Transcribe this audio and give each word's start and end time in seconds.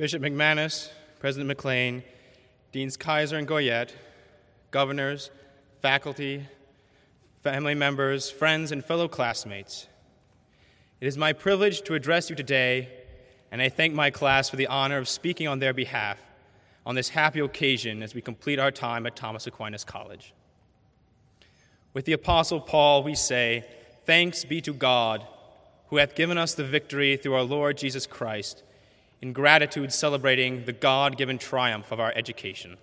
Bishop 0.00 0.22
McManus, 0.22 0.88
President 1.18 1.46
McLean, 1.46 2.02
Deans 2.72 2.96
Kaiser 2.96 3.36
and 3.36 3.46
Goyette, 3.46 3.90
governors, 4.70 5.30
faculty, 5.82 6.46
family 7.42 7.74
members, 7.74 8.30
friends, 8.30 8.72
and 8.72 8.82
fellow 8.82 9.08
classmates. 9.08 9.88
It 11.02 11.06
is 11.06 11.18
my 11.18 11.34
privilege 11.34 11.82
to 11.82 11.92
address 11.92 12.30
you 12.30 12.34
today, 12.34 12.88
and 13.52 13.60
I 13.60 13.68
thank 13.68 13.92
my 13.92 14.08
class 14.08 14.48
for 14.48 14.56
the 14.56 14.68
honor 14.68 14.96
of 14.96 15.06
speaking 15.06 15.46
on 15.46 15.58
their 15.58 15.74
behalf 15.74 16.18
on 16.86 16.94
this 16.94 17.10
happy 17.10 17.40
occasion 17.40 18.02
as 18.02 18.14
we 18.14 18.22
complete 18.22 18.58
our 18.58 18.70
time 18.70 19.04
at 19.04 19.16
Thomas 19.16 19.46
Aquinas 19.46 19.84
College. 19.84 20.32
With 21.92 22.06
the 22.06 22.14
Apostle 22.14 22.62
Paul, 22.62 23.02
we 23.02 23.14
say, 23.14 23.66
Thanks 24.06 24.46
be 24.46 24.62
to 24.62 24.72
God, 24.72 25.26
who 25.88 25.98
hath 25.98 26.14
given 26.14 26.38
us 26.38 26.54
the 26.54 26.64
victory 26.64 27.18
through 27.18 27.34
our 27.34 27.42
Lord 27.42 27.76
Jesus 27.76 28.06
Christ, 28.06 28.62
in 29.20 29.32
gratitude 29.32 29.92
celebrating 29.92 30.64
the 30.64 30.72
God 30.72 31.16
given 31.16 31.38
triumph 31.38 31.92
of 31.92 32.00
our 32.00 32.12
education. 32.14 32.76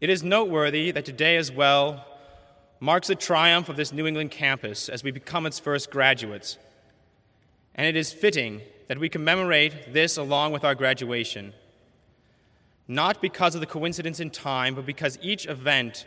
It 0.00 0.10
is 0.10 0.22
noteworthy 0.22 0.90
that 0.90 1.04
today 1.04 1.36
as 1.36 1.50
well 1.50 2.04
marks 2.80 3.08
the 3.08 3.14
triumph 3.14 3.68
of 3.68 3.76
this 3.76 3.92
New 3.92 4.06
England 4.06 4.30
campus 4.30 4.88
as 4.88 5.02
we 5.02 5.10
become 5.10 5.46
its 5.46 5.58
first 5.58 5.90
graduates. 5.90 6.58
And 7.74 7.86
it 7.86 7.96
is 7.96 8.12
fitting 8.12 8.60
that 8.88 8.98
we 8.98 9.08
commemorate 9.08 9.92
this 9.92 10.16
along 10.16 10.52
with 10.52 10.64
our 10.64 10.74
graduation, 10.74 11.52
not 12.86 13.20
because 13.20 13.54
of 13.54 13.60
the 13.60 13.66
coincidence 13.66 14.20
in 14.20 14.30
time, 14.30 14.74
but 14.74 14.86
because 14.86 15.18
each 15.22 15.46
event 15.46 16.06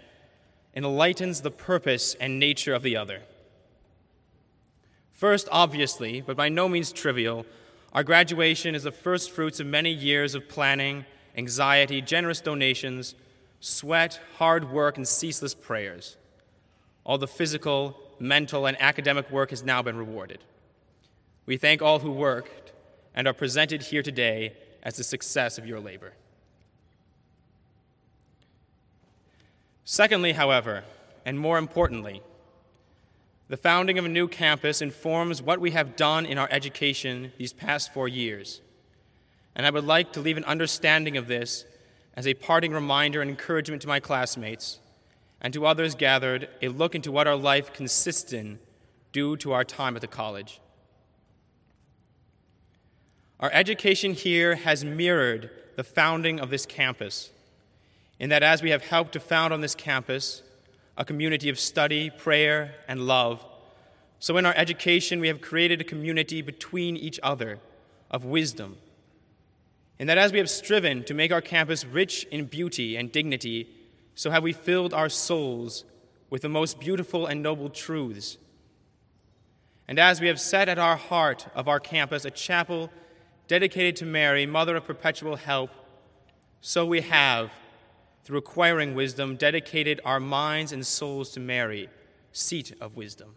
enlightens 0.76 1.42
the 1.42 1.52
purpose 1.52 2.16
and 2.20 2.40
nature 2.40 2.74
of 2.74 2.84
the 2.84 2.96
other. 2.96 3.22
First, 5.20 5.50
obviously, 5.52 6.22
but 6.22 6.38
by 6.38 6.48
no 6.48 6.70
means 6.70 6.94
trivial, 6.94 7.46
our 7.92 8.06
graduation 8.06 8.74
is 8.74 8.84
the 8.84 8.92
first 8.94 9.32
fruits 9.32 9.60
of 9.60 9.68
many 9.68 9.92
years 9.92 10.34
of 10.34 10.48
planning, 10.48 11.04
anxiety, 11.36 12.02
generous 12.02 12.40
donations, 12.40 13.16
sweat, 13.60 14.22
hard 14.38 14.72
work, 14.72 14.96
and 14.96 15.06
ceaseless 15.06 15.54
prayers. 15.54 16.16
All 17.04 17.18
the 17.18 17.28
physical, 17.28 18.00
mental, 18.18 18.66
and 18.66 18.82
academic 18.82 19.30
work 19.30 19.50
has 19.50 19.62
now 19.62 19.82
been 19.82 19.98
rewarded. 19.98 20.40
We 21.46 21.58
thank 21.58 21.82
all 21.82 22.00
who 22.00 22.12
worked 22.12 22.72
and 23.14 23.28
are 23.28 23.34
presented 23.34 23.82
here 23.82 24.02
today 24.02 24.54
as 24.84 24.96
the 24.96 25.04
success 25.04 25.58
of 25.58 25.68
your 25.68 25.82
labor. 25.82 26.14
Secondly, 29.84 30.32
however, 30.32 30.86
and 31.26 31.38
more 31.38 31.58
importantly, 31.58 32.22
the 33.50 33.58
founding 33.58 33.98
of 33.98 34.06
a 34.06 34.10
new 34.10 34.28
campus 34.28 34.80
informs 34.80 35.42
what 35.42 35.60
we 35.60 35.72
have 35.72 35.96
done 35.96 36.26
in 36.26 36.38
our 36.38 36.48
education 36.52 37.34
these 37.40 37.52
past 37.52 37.92
four 37.92 38.08
years. 38.08 38.62
And 39.56 39.66
I 39.66 39.72
would 39.72 39.84
like 39.84 40.14
to 40.14 40.22
leave 40.22 40.38
an 40.38 40.46
understanding 40.46 41.18
of 41.18 41.28
this 41.28 41.66
as 42.14 42.28
a 42.28 42.36
parting 42.36 42.72
reminder 42.72 43.22
and 43.22 43.30
encouragement 43.30 43.82
to 43.82 43.88
my 43.88 44.00
classmates 44.00 44.80
and 45.42 45.52
to 45.54 45.66
others 45.66 45.96
gathered, 45.96 46.48
a 46.62 46.68
look 46.68 46.94
into 46.94 47.12
what 47.12 47.28
our 47.28 47.36
life 47.36 47.74
consists 47.74 48.34
in 48.34 48.60
due 49.12 49.36
to 49.38 49.52
our 49.52 49.64
time 49.64 49.96
at 49.96 50.02
the 50.02 50.08
college. 50.08 50.62
Our 53.40 53.50
education 53.52 54.14
here 54.14 54.56
has 54.56 54.84
mirrored 54.86 55.50
the 55.76 55.84
founding 55.84 56.40
of 56.40 56.50
this 56.50 56.66
campus, 56.66 57.32
in 58.20 58.30
that 58.30 58.44
as 58.44 58.62
we 58.62 58.70
have 58.70 58.84
helped 58.84 59.14
to 59.14 59.20
found 59.20 59.54
on 59.54 59.62
this 59.62 59.76
campus 59.76 60.44
a 61.00 61.06
community 61.06 61.50
of 61.50 61.60
study, 61.60 62.12
prayer, 62.12 62.76
and 62.88 63.08
love, 63.08 63.44
so 64.20 64.38
in 64.38 64.46
our 64.46 64.54
education 64.56 65.20
we 65.20 65.30
have 65.30 65.42
created 65.42 65.80
a 65.80 65.86
community 65.86 66.42
between 66.42 66.98
each 66.98 67.20
other 67.24 67.60
of 68.12 68.26
wisdom. 68.26 68.78
And 69.98 70.08
that 70.10 70.18
as 70.18 70.32
we 70.32 70.38
have 70.38 70.50
striven 70.50 71.04
to 71.06 71.14
make 71.14 71.32
our 71.32 71.42
campus 71.42 71.86
rich 71.86 72.26
in 72.26 72.46
beauty 72.46 72.96
and 72.98 73.12
dignity, 73.12 73.70
so 74.14 74.30
have 74.30 74.44
we 74.44 74.54
filled 74.54 74.94
our 74.94 75.10
souls 75.10 75.86
with 76.30 76.42
the 76.42 76.50
most 76.50 76.80
beautiful 76.80 77.26
and 77.26 77.42
noble 77.42 77.70
truths. 77.70 78.38
And 79.88 79.98
as 79.98 80.22
we 80.22 80.28
have 80.28 80.40
set 80.40 80.70
at 80.70 80.78
our 80.78 80.98
heart 80.98 81.48
of 81.56 81.68
our 81.68 81.80
campus 81.80 82.26
a 82.26 82.32
chapel 82.32 82.92
dedicated 83.48 83.96
to 83.98 84.06
Mary, 84.06 84.46
Mother 84.46 84.76
of 84.76 84.86
Perpetual 84.86 85.38
Help, 85.38 85.72
so 86.62 86.86
we 86.86 87.02
have, 87.02 87.52
through 88.30 88.38
acquiring 88.38 88.94
wisdom, 88.94 89.36
dedicated 89.36 90.00
our 90.06 90.20
minds 90.20 90.72
and 90.72 90.86
souls 90.86 91.32
to 91.32 91.40
Mary, 91.40 91.90
seat 92.32 92.72
of 92.80 92.96
wisdom. 92.96 93.34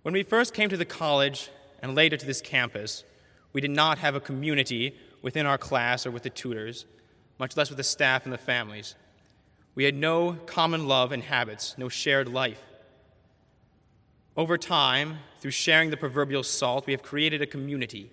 When 0.00 0.14
we 0.14 0.22
first 0.22 0.54
came 0.54 0.70
to 0.70 0.76
the 0.78 0.86
college 0.86 1.50
and 1.82 1.94
later 1.94 2.16
to 2.16 2.24
this 2.24 2.40
campus, 2.40 3.04
we 3.52 3.60
did 3.60 3.72
not 3.72 3.98
have 3.98 4.14
a 4.14 4.20
community 4.20 4.96
within 5.20 5.44
our 5.44 5.58
class 5.58 6.06
or 6.06 6.10
with 6.10 6.22
the 6.22 6.30
tutors, 6.30 6.86
much 7.38 7.58
less 7.58 7.68
with 7.68 7.76
the 7.76 7.84
staff 7.84 8.24
and 8.24 8.32
the 8.32 8.38
families. 8.38 8.94
We 9.74 9.84
had 9.84 9.94
no 9.94 10.38
common 10.46 10.88
love 10.88 11.12
and 11.12 11.24
habits, 11.24 11.74
no 11.76 11.90
shared 11.90 12.26
life. 12.26 12.64
Over 14.34 14.56
time, 14.56 15.18
through 15.40 15.50
sharing 15.50 15.90
the 15.90 15.98
proverbial 15.98 16.42
salt, 16.42 16.86
we 16.86 16.94
have 16.94 17.02
created 17.02 17.42
a 17.42 17.46
community. 17.46 18.10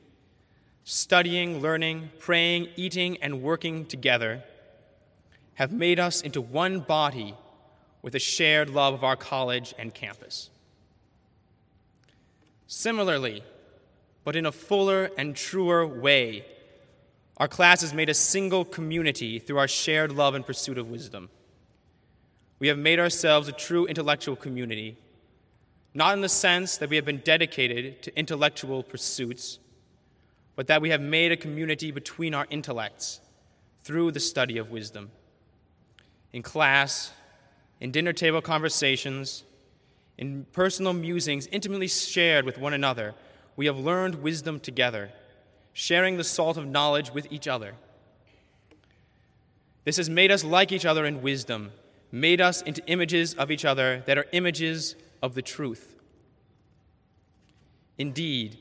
Studying, 0.91 1.61
learning, 1.61 2.09
praying, 2.17 2.69
eating, 2.75 3.17
and 3.21 3.43
working 3.43 3.85
together 3.85 4.43
have 5.53 5.71
made 5.71 5.99
us 5.99 6.19
into 6.19 6.41
one 6.41 6.79
body 6.79 7.35
with 8.01 8.15
a 8.15 8.19
shared 8.19 8.71
love 8.71 8.95
of 8.95 9.03
our 9.03 9.15
college 9.15 9.75
and 9.77 9.93
campus. 9.93 10.49
Similarly, 12.65 13.43
but 14.23 14.35
in 14.35 14.47
a 14.47 14.51
fuller 14.51 15.11
and 15.15 15.35
truer 15.35 15.85
way, 15.85 16.43
our 17.37 17.47
class 17.47 17.81
has 17.81 17.93
made 17.93 18.09
a 18.09 18.15
single 18.15 18.65
community 18.65 19.37
through 19.37 19.59
our 19.59 19.67
shared 19.67 20.11
love 20.11 20.33
and 20.33 20.43
pursuit 20.43 20.79
of 20.79 20.89
wisdom. 20.89 21.29
We 22.57 22.67
have 22.67 22.79
made 22.79 22.99
ourselves 22.99 23.47
a 23.47 23.51
true 23.51 23.85
intellectual 23.85 24.35
community 24.35 24.97
not 25.93 26.15
in 26.15 26.21
the 26.21 26.29
sense 26.29 26.77
that 26.77 26.89
we 26.89 26.95
have 26.95 27.05
been 27.05 27.19
dedicated 27.19 28.01
to 28.01 28.17
intellectual 28.17 28.81
pursuits, 28.81 29.59
but 30.59 30.67
that 30.67 30.81
we 30.81 30.89
have 30.89 30.99
made 30.99 31.31
a 31.31 31.37
community 31.37 31.89
between 31.89 32.33
our 32.33 32.45
intellects 32.49 33.21
through 33.85 34.11
the 34.11 34.19
study 34.19 34.57
of 34.57 34.69
wisdom. 34.69 35.09
In 36.33 36.41
class, 36.41 37.13
in 37.79 37.91
dinner 37.91 38.11
table 38.11 38.41
conversations, 38.41 39.45
in 40.17 40.45
personal 40.51 40.91
musings 40.91 41.47
intimately 41.47 41.87
shared 41.87 42.43
with 42.43 42.57
one 42.57 42.73
another, 42.73 43.15
we 43.55 43.67
have 43.67 43.79
learned 43.79 44.15
wisdom 44.15 44.59
together, 44.59 45.13
sharing 45.71 46.17
the 46.17 46.25
salt 46.25 46.57
of 46.57 46.67
knowledge 46.67 47.13
with 47.13 47.31
each 47.31 47.47
other. 47.47 47.75
This 49.85 49.95
has 49.95 50.09
made 50.09 50.29
us 50.29 50.43
like 50.43 50.73
each 50.73 50.85
other 50.85 51.05
in 51.05 51.21
wisdom, 51.21 51.71
made 52.11 52.41
us 52.41 52.61
into 52.63 52.85
images 52.85 53.33
of 53.35 53.49
each 53.49 53.63
other 53.63 54.03
that 54.07 54.17
are 54.17 54.25
images 54.33 54.97
of 55.23 55.35
the 55.35 55.41
truth. 55.41 55.95
Indeed, 57.97 58.57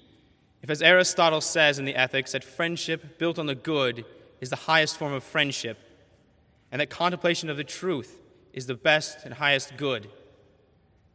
if, 0.62 0.70
as 0.70 0.82
Aristotle 0.82 1.40
says 1.40 1.78
in 1.78 1.84
the 1.84 1.94
Ethics, 1.94 2.32
that 2.32 2.44
friendship 2.44 3.18
built 3.18 3.38
on 3.38 3.46
the 3.46 3.54
good 3.54 4.04
is 4.40 4.50
the 4.50 4.56
highest 4.56 4.96
form 4.96 5.12
of 5.12 5.22
friendship, 5.22 5.78
and 6.70 6.80
that 6.80 6.90
contemplation 6.90 7.48
of 7.48 7.56
the 7.56 7.64
truth 7.64 8.18
is 8.52 8.66
the 8.66 8.74
best 8.74 9.24
and 9.24 9.34
highest 9.34 9.76
good, 9.76 10.08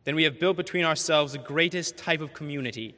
then 0.05 0.15
we 0.15 0.23
have 0.23 0.39
built 0.39 0.57
between 0.57 0.83
ourselves 0.83 1.33
the 1.33 1.39
greatest 1.39 1.97
type 1.97 2.21
of 2.21 2.33
community, 2.33 2.95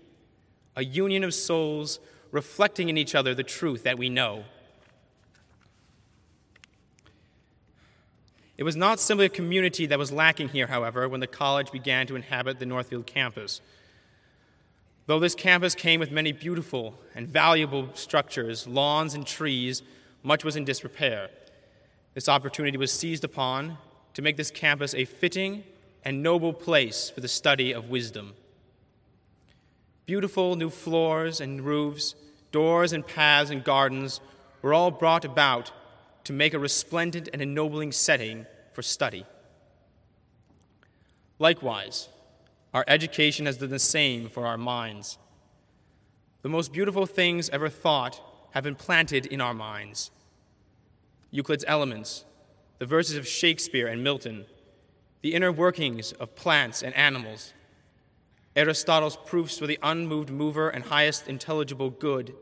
a 0.75 0.83
union 0.83 1.23
of 1.23 1.33
souls 1.33 1.99
reflecting 2.31 2.89
in 2.89 2.97
each 2.97 3.15
other 3.15 3.33
the 3.33 3.43
truth 3.43 3.83
that 3.83 3.97
we 3.97 4.09
know. 4.09 4.43
It 8.57 8.63
was 8.63 8.75
not 8.75 8.99
simply 8.99 9.25
a 9.25 9.29
community 9.29 9.85
that 9.87 9.99
was 9.99 10.11
lacking 10.11 10.49
here, 10.49 10.67
however, 10.67 11.09
when 11.09 11.19
the 11.19 11.27
college 11.27 11.71
began 11.71 12.07
to 12.07 12.15
inhabit 12.15 12.59
the 12.59 12.65
Northfield 12.65 13.05
campus. 13.05 13.61
Though 15.07 15.19
this 15.19 15.35
campus 15.35 15.75
came 15.75 15.99
with 15.99 16.11
many 16.11 16.31
beautiful 16.31 16.95
and 17.13 17.27
valuable 17.27 17.89
structures, 17.93 18.67
lawns, 18.67 19.13
and 19.13 19.25
trees, 19.25 19.83
much 20.23 20.43
was 20.43 20.55
in 20.55 20.65
disrepair. 20.65 21.29
This 22.15 22.27
opportunity 22.27 22.77
was 22.77 22.91
seized 22.91 23.23
upon 23.23 23.77
to 24.15 24.21
make 24.21 24.37
this 24.37 24.49
campus 24.49 24.95
a 24.95 25.05
fitting 25.05 25.63
and 26.03 26.23
noble 26.23 26.53
place 26.53 27.09
for 27.09 27.21
the 27.21 27.27
study 27.27 27.71
of 27.71 27.89
wisdom. 27.89 28.33
Beautiful 30.05 30.55
new 30.55 30.69
floors 30.69 31.39
and 31.41 31.61
roofs, 31.61 32.15
doors 32.51 32.93
and 32.93 33.05
paths 33.05 33.51
and 33.51 33.63
gardens 33.63 34.21
were 34.61 34.73
all 34.73 34.91
brought 34.91 35.25
about 35.25 35.71
to 36.23 36.33
make 36.33 36.53
a 36.53 36.59
resplendent 36.59 37.29
and 37.31 37.41
ennobling 37.41 37.91
setting 37.91 38.45
for 38.73 38.81
study. 38.81 39.25
Likewise, 41.37 42.07
our 42.75 42.83
education 42.89 43.45
has 43.45 43.55
done 43.55 43.69
the 43.69 43.79
same 43.79 44.27
for 44.27 44.45
our 44.45 44.57
minds. 44.57 45.17
The 46.41 46.49
most 46.49 46.73
beautiful 46.73 47.05
things 47.05 47.49
ever 47.51 47.69
thought 47.69 48.21
have 48.51 48.65
been 48.65 48.75
planted 48.75 49.25
in 49.25 49.39
our 49.39 49.53
minds. 49.53 50.11
Euclid's 51.31 51.63
Elements, 51.69 52.25
the 52.79 52.85
verses 52.85 53.15
of 53.15 53.25
Shakespeare 53.25 53.87
and 53.87 54.03
Milton, 54.03 54.45
the 55.21 55.33
inner 55.33 55.53
workings 55.53 56.11
of 56.11 56.35
plants 56.35 56.83
and 56.83 56.93
animals, 56.95 57.53
Aristotle's 58.57 59.15
proofs 59.25 59.57
for 59.57 59.67
the 59.67 59.79
unmoved 59.81 60.29
mover 60.29 60.67
and 60.67 60.83
highest 60.83 61.29
intelligible 61.29 61.89
good, 61.89 62.35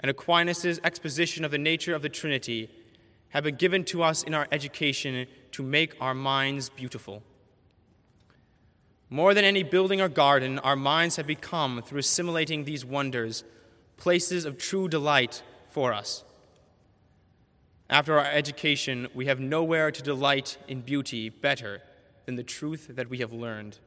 and 0.00 0.10
Aquinas' 0.10 0.80
exposition 0.82 1.44
of 1.44 1.50
the 1.50 1.58
nature 1.58 1.94
of 1.94 2.00
the 2.00 2.08
Trinity 2.08 2.70
have 3.28 3.44
been 3.44 3.56
given 3.56 3.84
to 3.84 4.02
us 4.02 4.22
in 4.22 4.32
our 4.32 4.48
education 4.50 5.26
to 5.52 5.62
make 5.62 5.94
our 6.00 6.14
minds 6.14 6.70
beautiful. 6.70 7.22
More 9.10 9.34
than 9.34 9.44
any 9.44 9.62
building 9.62 10.00
or 10.00 10.08
garden, 10.08 10.58
our 10.60 10.76
minds 10.76 11.16
have 11.16 11.26
become, 11.26 11.82
through 11.82 12.00
assimilating 12.00 12.64
these 12.64 12.84
wonders, 12.84 13.44
places 13.96 14.44
of 14.44 14.58
true 14.58 14.88
delight 14.88 15.42
for 15.68 15.92
us. 15.92 16.24
After 17.88 18.18
our 18.18 18.24
education, 18.24 19.08
we 19.14 19.26
have 19.26 19.38
nowhere 19.38 19.90
to 19.90 20.02
delight 20.02 20.56
in 20.66 20.80
beauty 20.80 21.28
better 21.28 21.82
than 22.24 22.36
the 22.36 22.42
truth 22.42 22.90
that 22.90 23.10
we 23.10 23.18
have 23.18 23.32
learned. 23.32 23.78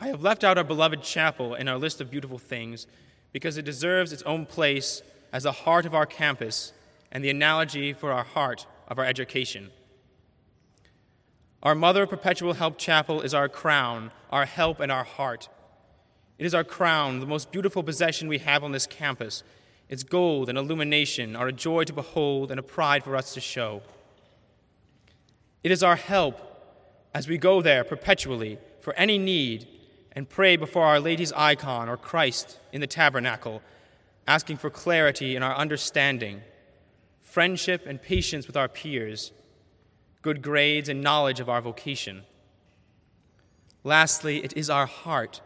I 0.00 0.06
have 0.06 0.22
left 0.22 0.44
out 0.44 0.56
our 0.56 0.64
beloved 0.64 1.02
chapel 1.02 1.54
in 1.54 1.68
our 1.68 1.76
list 1.76 2.00
of 2.00 2.10
beautiful 2.10 2.38
things 2.38 2.86
because 3.32 3.58
it 3.58 3.64
deserves 3.64 4.12
its 4.12 4.22
own 4.22 4.46
place 4.46 5.02
as 5.32 5.42
the 5.42 5.52
heart 5.52 5.84
of 5.84 5.94
our 5.94 6.06
campus 6.06 6.72
and 7.12 7.24
the 7.24 7.30
analogy 7.30 7.92
for 7.92 8.12
our 8.12 8.24
heart 8.24 8.66
of 8.88 8.98
our 8.98 9.04
education. 9.04 9.70
Our 11.62 11.74
Mother 11.74 12.04
of 12.04 12.08
Perpetual 12.08 12.54
Help 12.54 12.78
Chapel 12.78 13.20
is 13.20 13.34
our 13.34 13.46
crown, 13.46 14.12
our 14.30 14.46
help, 14.46 14.80
and 14.80 14.90
our 14.90 15.04
heart. 15.04 15.50
It 16.38 16.46
is 16.46 16.54
our 16.54 16.64
crown, 16.64 17.20
the 17.20 17.26
most 17.26 17.52
beautiful 17.52 17.82
possession 17.82 18.28
we 18.28 18.38
have 18.38 18.64
on 18.64 18.72
this 18.72 18.86
campus. 18.86 19.42
Its 19.90 20.02
gold 20.02 20.48
and 20.48 20.56
illumination 20.56 21.36
are 21.36 21.48
a 21.48 21.52
joy 21.52 21.84
to 21.84 21.92
behold 21.92 22.50
and 22.50 22.58
a 22.58 22.62
pride 22.62 23.04
for 23.04 23.14
us 23.14 23.34
to 23.34 23.42
show. 23.42 23.82
It 25.62 25.70
is 25.70 25.82
our 25.82 25.96
help 25.96 26.40
as 27.12 27.28
we 27.28 27.36
go 27.36 27.60
there 27.60 27.84
perpetually 27.84 28.56
for 28.80 28.94
any 28.94 29.18
need 29.18 29.68
and 30.12 30.30
pray 30.30 30.56
before 30.56 30.86
Our 30.86 30.98
Lady's 30.98 31.32
icon 31.34 31.90
or 31.90 31.98
Christ 31.98 32.58
in 32.72 32.80
the 32.80 32.86
tabernacle, 32.86 33.60
asking 34.26 34.56
for 34.56 34.70
clarity 34.70 35.36
in 35.36 35.42
our 35.42 35.54
understanding, 35.54 36.40
friendship 37.20 37.84
and 37.84 38.00
patience 38.00 38.46
with 38.46 38.56
our 38.56 38.68
peers, 38.68 39.32
good 40.22 40.42
grades 40.42 40.88
and 40.88 41.00
knowledge 41.00 41.40
of 41.40 41.48
our 41.48 41.60
vocation. 41.60 42.22
Lastly, 43.82 44.44
it 44.44 44.56
is 44.56 44.68
our 44.68 44.86
heart, 44.86 45.40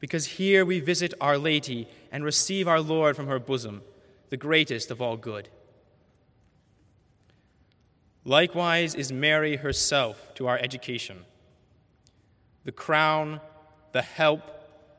because 0.00 0.26
here 0.26 0.64
we 0.64 0.80
visit 0.80 1.14
Our 1.20 1.38
Lady 1.38 1.88
and 2.10 2.24
receive 2.24 2.66
our 2.66 2.80
Lord 2.80 3.16
from 3.16 3.28
her 3.28 3.38
bosom, 3.38 3.82
the 4.30 4.36
greatest 4.36 4.90
of 4.90 5.00
all 5.00 5.16
good. 5.16 5.48
Likewise 8.24 8.96
is 8.96 9.12
Mary 9.12 9.56
herself 9.56 10.34
to 10.34 10.48
our 10.48 10.58
education. 10.58 11.24
The 12.64 12.72
crown, 12.72 13.40
the 13.92 14.02
help, 14.02 14.42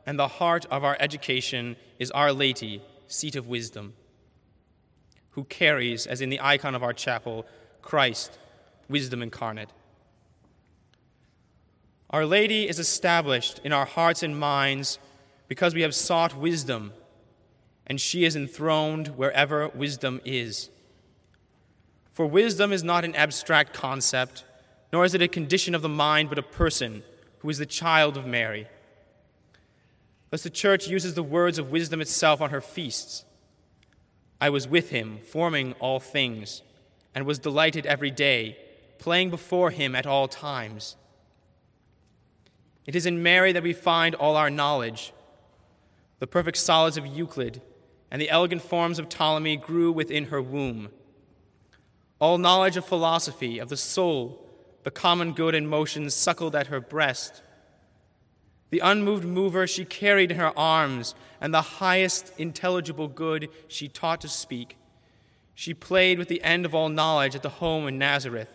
and 0.05 0.17
the 0.17 0.29
heart 0.29 0.65
of 0.71 0.85
our 0.85 0.95
education 1.01 1.75
is 1.99 2.09
Our 2.11 2.31
Lady, 2.31 2.81
seat 3.07 3.35
of 3.35 3.47
wisdom, 3.47 3.93
who 5.31 5.43
carries, 5.43 6.07
as 6.07 6.21
in 6.21 6.29
the 6.29 6.39
icon 6.41 6.73
of 6.73 6.83
our 6.83 6.93
chapel, 6.93 7.45
Christ, 7.81 8.39
wisdom 8.89 9.21
incarnate. 9.21 9.69
Our 12.09 12.25
Lady 12.25 12.69
is 12.69 12.79
established 12.79 13.59
in 13.63 13.73
our 13.73 13.85
hearts 13.85 14.23
and 14.23 14.39
minds 14.39 14.97
because 15.47 15.73
we 15.73 15.81
have 15.81 15.93
sought 15.93 16.37
wisdom, 16.37 16.93
and 17.85 17.99
she 17.99 18.23
is 18.23 18.35
enthroned 18.35 19.09
wherever 19.17 19.67
wisdom 19.69 20.21
is. 20.23 20.69
For 22.11 22.25
wisdom 22.25 22.71
is 22.71 22.83
not 22.83 23.05
an 23.05 23.15
abstract 23.15 23.73
concept, 23.73 24.45
nor 24.91 25.05
is 25.05 25.13
it 25.13 25.21
a 25.21 25.27
condition 25.27 25.75
of 25.75 25.81
the 25.81 25.89
mind, 25.89 26.29
but 26.29 26.39
a 26.39 26.43
person 26.43 27.03
who 27.39 27.49
is 27.49 27.57
the 27.57 27.65
child 27.65 28.17
of 28.17 28.25
Mary. 28.25 28.67
Thus, 30.29 30.43
the 30.43 30.49
church 30.49 30.87
uses 30.87 31.13
the 31.13 31.23
words 31.23 31.57
of 31.57 31.71
wisdom 31.71 32.01
itself 32.01 32.41
on 32.41 32.49
her 32.49 32.61
feasts. 32.61 33.23
I 34.39 34.49
was 34.49 34.67
with 34.67 34.89
him, 34.89 35.19
forming 35.19 35.73
all 35.73 35.99
things, 35.99 36.61
and 37.13 37.25
was 37.25 37.39
delighted 37.39 37.85
every 37.85 38.11
day, 38.11 38.57
playing 38.99 39.29
before 39.29 39.71
him 39.71 39.95
at 39.95 40.05
all 40.05 40.27
times. 40.27 40.95
It 42.85 42.95
is 42.95 43.05
in 43.05 43.21
Mary 43.21 43.51
that 43.51 43.63
we 43.63 43.73
find 43.73 44.15
all 44.15 44.35
our 44.35 44.49
knowledge. 44.49 45.13
The 46.19 46.27
perfect 46.27 46.57
solids 46.57 46.97
of 46.97 47.05
Euclid 47.05 47.61
and 48.09 48.21
the 48.21 48.29
elegant 48.29 48.61
forms 48.61 48.99
of 48.99 49.09
Ptolemy 49.09 49.57
grew 49.57 49.91
within 49.91 50.25
her 50.25 50.41
womb. 50.41 50.89
All 52.19 52.37
knowledge 52.37 52.77
of 52.77 52.85
philosophy, 52.85 53.59
of 53.59 53.69
the 53.69 53.77
soul, 53.77 54.47
the 54.83 54.91
common 54.91 55.33
good 55.33 55.53
and 55.53 55.69
motions 55.69 56.15
suckled 56.15 56.55
at 56.55 56.67
her 56.67 56.79
breast. 56.79 57.41
The 58.69 58.79
unmoved 58.79 59.25
mover 59.25 59.67
she 59.67 59.85
carried 59.85 60.31
in 60.31 60.37
her 60.37 60.57
arms, 60.57 61.13
and 61.39 61.53
the 61.53 61.61
highest 61.61 62.31
intelligible 62.37 63.07
good 63.07 63.49
she 63.67 63.87
taught 63.87 64.21
to 64.21 64.27
speak. 64.27 64.77
She 65.53 65.73
played 65.73 66.17
with 66.17 66.27
the 66.27 66.41
end 66.41 66.65
of 66.65 66.73
all 66.73 66.89
knowledge 66.89 67.35
at 67.35 67.43
the 67.43 67.49
home 67.49 67.87
in 67.87 67.97
Nazareth, 67.97 68.53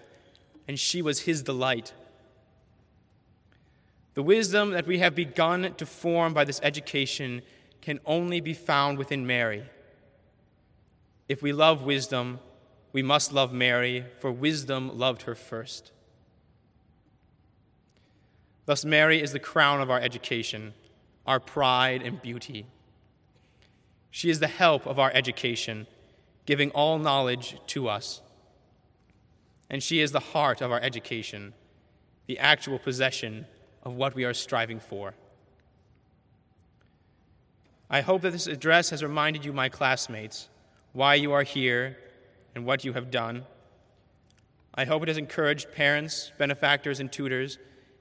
and 0.66 0.78
she 0.78 1.02
was 1.02 1.20
his 1.20 1.42
delight. 1.42 1.92
The 4.14 4.22
wisdom 4.22 4.72
that 4.72 4.86
we 4.86 4.98
have 4.98 5.14
begun 5.14 5.74
to 5.76 5.86
form 5.86 6.34
by 6.34 6.44
this 6.44 6.60
education 6.62 7.42
can 7.80 7.98
only 8.04 8.40
be 8.40 8.54
found 8.54 8.98
within 8.98 9.26
Mary. 9.26 9.64
If 11.28 11.42
we 11.42 11.52
love 11.52 11.82
wisdom, 11.82 12.40
we 12.92 13.02
must 13.02 13.32
love 13.32 13.52
Mary, 13.52 14.04
for 14.18 14.30
wisdom 14.30 14.98
loved 14.98 15.22
her 15.22 15.34
first. 15.34 15.92
Thus, 18.66 18.84
Mary 18.84 19.20
is 19.20 19.32
the 19.32 19.38
crown 19.38 19.80
of 19.80 19.90
our 19.90 19.98
education, 19.98 20.74
our 21.26 21.40
pride 21.40 22.02
and 22.02 22.20
beauty. 22.20 22.66
She 24.10 24.30
is 24.30 24.40
the 24.40 24.46
help 24.46 24.86
of 24.86 24.98
our 24.98 25.10
education, 25.14 25.86
giving 26.44 26.70
all 26.72 26.98
knowledge 26.98 27.56
to 27.68 27.88
us. 27.88 28.20
And 29.72 29.82
she 29.82 30.00
is 30.00 30.12
the 30.12 30.20
heart 30.20 30.60
of 30.60 30.70
our 30.70 30.80
education, 30.80 31.54
the 32.26 32.38
actual 32.38 32.78
possession 32.78 33.46
of 33.82 33.94
what 33.94 34.14
we 34.14 34.24
are 34.24 34.34
striving 34.34 34.78
for. 34.78 35.14
I 37.88 38.02
hope 38.02 38.22
that 38.22 38.32
this 38.32 38.46
address 38.46 38.90
has 38.90 39.02
reminded 39.02 39.44
you, 39.44 39.52
my 39.52 39.70
classmates, 39.70 40.50
why 40.92 41.14
you 41.14 41.32
are 41.32 41.42
here 41.42 41.96
and 42.54 42.66
what 42.66 42.84
you 42.84 42.92
have 42.92 43.10
done. 43.10 43.46
I 44.74 44.84
hope 44.84 45.02
it 45.02 45.08
has 45.08 45.18
encouraged 45.18 45.72
parents, 45.72 46.32
benefactors, 46.38 47.00
and 47.00 47.10
tutors 47.10 47.58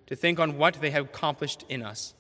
to 0.08 0.16
think 0.16 0.40
on 0.40 0.58
what 0.58 0.76
they 0.76 0.92
have 0.92 1.06
accomplished 1.06 1.64
in 1.70 1.82
us. 1.82 2.14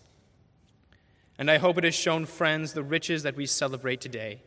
And 1.37 1.51
I 1.51 1.57
hope 1.57 1.77
it 1.77 1.83
has 1.83 1.95
shown 1.95 2.25
friends 2.25 2.71
the 2.71 2.83
riches 2.83 3.23
that 3.23 3.35
we 3.35 3.45
celebrate 3.45 3.99
today. 3.99 4.41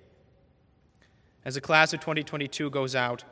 As 1.45 1.57
the 1.57 1.61
class 1.61 1.93
of 1.93 2.01
2022 2.01 2.71
goes 2.71 2.95
out, 2.95 3.25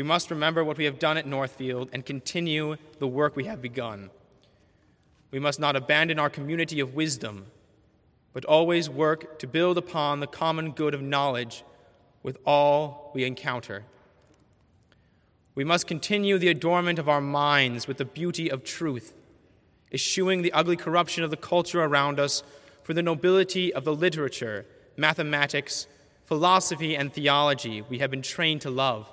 we 0.00 0.04
must 0.04 0.30
remember 0.30 0.64
what 0.64 0.78
we 0.78 0.86
have 0.86 0.98
done 0.98 1.18
at 1.18 1.26
Northfield 1.26 1.90
and 1.92 2.06
continue 2.06 2.76
the 3.00 3.06
work 3.06 3.36
we 3.36 3.44
have 3.44 3.60
begun. 3.60 4.08
We 5.30 5.38
must 5.38 5.60
not 5.60 5.76
abandon 5.76 6.18
our 6.18 6.30
community 6.30 6.80
of 6.80 6.94
wisdom, 6.94 7.48
but 8.32 8.46
always 8.46 8.88
work 8.88 9.38
to 9.40 9.46
build 9.46 9.76
upon 9.76 10.20
the 10.20 10.26
common 10.26 10.70
good 10.70 10.94
of 10.94 11.02
knowledge 11.02 11.64
with 12.22 12.38
all 12.46 13.10
we 13.14 13.24
encounter. 13.24 13.84
We 15.54 15.64
must 15.64 15.86
continue 15.86 16.38
the 16.38 16.48
adornment 16.48 16.98
of 16.98 17.10
our 17.10 17.20
minds 17.20 17.86
with 17.86 17.98
the 17.98 18.06
beauty 18.06 18.50
of 18.50 18.64
truth 18.64 19.12
eschewing 19.92 20.40
the 20.40 20.52
ugly 20.54 20.76
corruption 20.76 21.24
of 21.24 21.30
the 21.30 21.36
culture 21.36 21.84
around 21.84 22.18
us 22.18 22.42
for 22.84 22.94
the 22.94 23.02
nobility 23.02 23.70
of 23.74 23.84
the 23.84 23.94
literature, 23.94 24.64
mathematics, 24.96 25.86
philosophy, 26.24 26.96
and 26.96 27.12
theology 27.12 27.82
we 27.82 27.98
have 27.98 28.10
been 28.10 28.22
trained 28.22 28.62
to 28.62 28.70
love. 28.70 29.06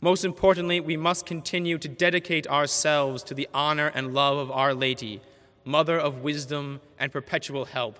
Most 0.00 0.24
importantly, 0.24 0.80
we 0.80 0.96
must 0.96 1.26
continue 1.26 1.76
to 1.76 1.88
dedicate 1.88 2.46
ourselves 2.46 3.22
to 3.24 3.34
the 3.34 3.48
honor 3.52 3.92
and 3.94 4.14
love 4.14 4.38
of 4.38 4.50
Our 4.50 4.72
Lady, 4.72 5.20
Mother 5.64 5.98
of 5.98 6.22
wisdom 6.22 6.80
and 6.98 7.12
perpetual 7.12 7.66
help, 7.66 7.98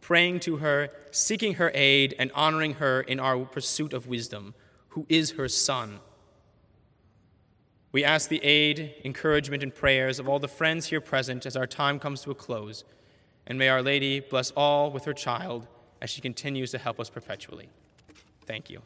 praying 0.00 0.40
to 0.40 0.56
her, 0.56 0.88
seeking 1.10 1.54
her 1.54 1.70
aid, 1.74 2.14
and 2.18 2.32
honoring 2.32 2.74
her 2.74 3.02
in 3.02 3.20
our 3.20 3.44
pursuit 3.44 3.92
of 3.92 4.06
wisdom, 4.06 4.54
who 4.90 5.04
is 5.10 5.32
her 5.32 5.48
Son. 5.48 6.00
We 7.92 8.04
ask 8.04 8.30
the 8.30 8.42
aid, 8.42 8.94
encouragement, 9.04 9.62
and 9.62 9.74
prayers 9.74 10.18
of 10.18 10.28
all 10.28 10.38
the 10.38 10.48
friends 10.48 10.86
here 10.86 11.00
present 11.00 11.44
as 11.44 11.56
our 11.56 11.66
time 11.66 11.98
comes 11.98 12.22
to 12.22 12.30
a 12.30 12.34
close, 12.34 12.84
and 13.46 13.58
may 13.58 13.68
Our 13.68 13.82
Lady 13.82 14.20
bless 14.20 14.50
all 14.52 14.90
with 14.90 15.04
her 15.04 15.12
child 15.12 15.66
as 16.00 16.08
she 16.08 16.22
continues 16.22 16.70
to 16.70 16.78
help 16.78 16.98
us 16.98 17.10
perpetually. 17.10 17.68
Thank 18.46 18.70
you. 18.70 18.80